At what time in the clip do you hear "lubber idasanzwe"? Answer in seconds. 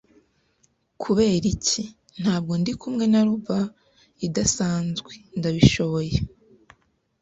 3.27-5.13